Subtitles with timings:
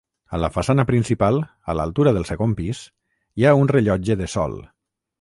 [0.35, 1.37] A la façana principal,
[1.73, 2.83] a l'altura del segon pis,
[3.39, 4.61] hi ha un rellotge de sol.